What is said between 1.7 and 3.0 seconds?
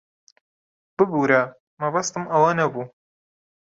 مەبەستم ئەوە نەبوو.